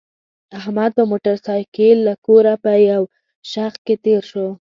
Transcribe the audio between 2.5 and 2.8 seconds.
په